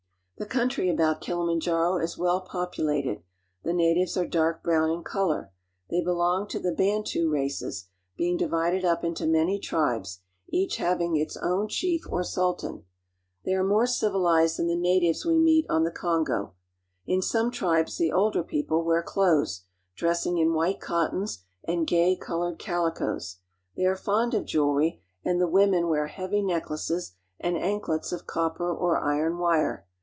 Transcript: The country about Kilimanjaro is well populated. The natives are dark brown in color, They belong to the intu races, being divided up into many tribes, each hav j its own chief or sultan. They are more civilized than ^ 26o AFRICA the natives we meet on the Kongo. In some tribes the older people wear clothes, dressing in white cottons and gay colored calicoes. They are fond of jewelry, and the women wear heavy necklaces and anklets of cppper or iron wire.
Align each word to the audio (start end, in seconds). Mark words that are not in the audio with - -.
The 0.37 0.47
country 0.47 0.89
about 0.89 1.21
Kilimanjaro 1.21 1.99
is 1.99 2.17
well 2.17 2.41
populated. 2.41 3.21
The 3.61 3.73
natives 3.73 4.17
are 4.17 4.25
dark 4.25 4.63
brown 4.63 4.89
in 4.89 5.03
color, 5.03 5.51
They 5.91 6.01
belong 6.01 6.47
to 6.47 6.59
the 6.59 6.73
intu 6.83 7.29
races, 7.29 7.89
being 8.17 8.37
divided 8.37 8.83
up 8.83 9.03
into 9.03 9.27
many 9.27 9.59
tribes, 9.59 10.21
each 10.49 10.77
hav 10.77 10.97
j 10.97 11.05
its 11.13 11.37
own 11.37 11.67
chief 11.67 12.07
or 12.11 12.23
sultan. 12.23 12.85
They 13.45 13.53
are 13.53 13.63
more 13.63 13.85
civilized 13.85 14.57
than 14.57 14.65
^ 14.65 14.67
26o 14.69 14.71
AFRICA 14.71 14.77
the 14.77 14.81
natives 14.81 15.25
we 15.27 15.37
meet 15.37 15.67
on 15.69 15.83
the 15.83 15.91
Kongo. 15.91 16.55
In 17.05 17.21
some 17.21 17.51
tribes 17.51 17.97
the 17.99 18.11
older 18.11 18.41
people 18.41 18.83
wear 18.83 19.03
clothes, 19.03 19.65
dressing 19.95 20.39
in 20.39 20.55
white 20.55 20.79
cottons 20.81 21.43
and 21.65 21.85
gay 21.85 22.15
colored 22.15 22.57
calicoes. 22.57 23.37
They 23.77 23.85
are 23.85 23.95
fond 23.95 24.33
of 24.33 24.45
jewelry, 24.45 25.03
and 25.23 25.39
the 25.39 25.47
women 25.47 25.87
wear 25.87 26.07
heavy 26.07 26.41
necklaces 26.41 27.11
and 27.39 27.55
anklets 27.55 28.11
of 28.11 28.25
cppper 28.25 28.61
or 28.75 28.97
iron 28.97 29.37
wire. 29.37 29.85